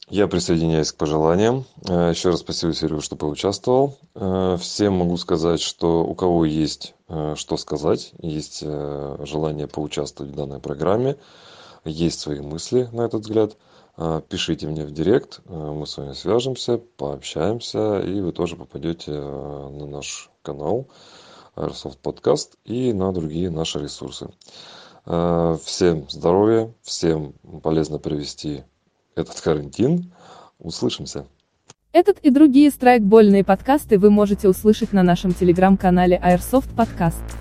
Я 0.09 0.27
присоединяюсь 0.27 0.93
к 0.93 0.97
пожеланиям. 0.97 1.67
Э, 1.87 2.09
Еще 2.09 2.31
раз 2.31 2.41
спасибо, 2.41 2.73
Серега, 2.73 3.03
что 3.03 3.17
поучаствовал. 3.17 3.99
Э, 4.15 4.57
всем 4.59 4.95
могу 4.95 5.19
сказать, 5.19 5.61
что 5.61 6.03
у 6.03 6.15
кого 6.15 6.47
есть 6.47 6.95
э, 7.09 7.35
что 7.37 7.59
сказать, 7.59 8.13
есть 8.23 8.61
желание 8.61 9.67
поучаствовать 9.67 10.33
в 10.33 10.37
данной 10.37 10.59
программе, 10.59 11.19
есть 11.85 12.19
свои 12.19 12.41
мысли 12.41 12.89
на 12.93 13.03
этот 13.03 13.25
взгляд, 13.25 13.59
пишите 14.31 14.67
мне 14.69 14.87
в 14.87 14.93
директ, 14.93 15.43
мы 15.47 15.87
с 15.87 15.99
вами 15.99 16.15
свяжемся, 16.15 16.79
пообщаемся, 16.79 18.01
и 18.01 18.23
вы 18.23 18.33
тоже 18.33 18.57
попадете 18.57 19.11
на 19.11 19.87
наш 19.87 20.31
канал. 20.41 20.89
Airsoft 21.57 21.99
Podcast 22.03 22.51
и 22.65 22.93
на 22.93 23.13
другие 23.13 23.51
наши 23.51 23.79
ресурсы. 23.79 24.31
Э, 25.07 25.57
всем 25.65 26.09
здоровья, 26.09 26.73
всем 26.83 27.35
полезно 27.63 27.99
провести 27.99 28.65
этот 29.15 29.41
карантин. 29.41 30.13
Услышимся. 30.59 31.27
Этот 31.93 32.19
и 32.21 32.31
другие 32.31 32.71
страйкбольные 32.71 33.43
подкасты 33.43 33.99
вы 33.99 34.11
можете 34.11 34.49
услышать 34.49 34.93
на 34.93 35.03
нашем 35.03 35.35
телеграм-канале 35.35 36.21
Airsoft 36.23 36.75
Podcast. 36.77 37.40